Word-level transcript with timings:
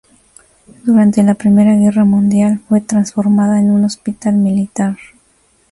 Durante 0.83 1.21
la 1.21 1.35
Primera 1.35 1.75
Guerra 1.75 2.05
Mundial 2.05 2.59
fue 2.67 2.81
transformada 2.81 3.59
en 3.59 3.69
un 3.69 3.85
hospital 3.85 4.33
militar. 4.33 4.97